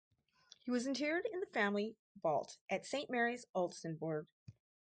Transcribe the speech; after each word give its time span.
He 0.57 0.71
was 0.71 0.87
interred 0.87 1.27
in 1.31 1.41
the 1.41 1.45
family 1.45 1.95
vault 2.23 2.57
at 2.71 2.87
Saint 2.87 3.11
Mary's, 3.11 3.45
Oldswinford. 3.53 4.25